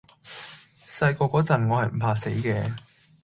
[0.87, 2.73] 細個嗰陣，我係唔怕死嘅